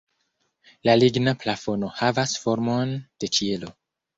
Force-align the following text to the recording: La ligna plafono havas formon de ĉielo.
La 0.89 0.95
ligna 1.01 1.35
plafono 1.45 1.91
havas 1.99 2.35
formon 2.47 2.99
de 3.25 3.31
ĉielo. 3.39 3.75